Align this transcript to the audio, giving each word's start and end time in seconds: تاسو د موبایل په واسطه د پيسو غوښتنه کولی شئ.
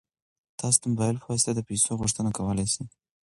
تاسو 0.59 0.77
د 0.81 0.83
موبایل 0.91 1.15
په 1.19 1.27
واسطه 1.31 1.51
د 1.55 1.59
پيسو 1.69 1.91
غوښتنه 2.01 2.29
کولی 2.37 2.65
شئ. 2.73 2.83